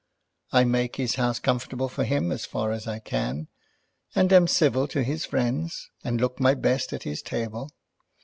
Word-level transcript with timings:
I 0.51 0.63
make 0.63 0.95
his 0.95 1.13
house 1.13 1.37
comfortable 1.37 1.87
for 1.87 2.03
him 2.05 2.31
as 2.31 2.47
far 2.47 2.71
as 2.71 2.87
I 2.87 2.97
can, 2.97 3.49
and 4.15 4.33
am 4.33 4.47
civil 4.47 4.87
to 4.87 5.03
his 5.03 5.25
friends, 5.25 5.91
and 6.03 6.19
look 6.19 6.39
my 6.39 6.55
best 6.55 6.91
at 6.91 7.03
his 7.03 7.21
table. 7.21 7.69